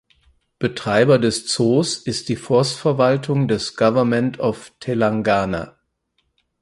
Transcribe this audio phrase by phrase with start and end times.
[0.57, 5.77] Betreiber des Zoos ist die Forstverwaltung des "Government of Telangana".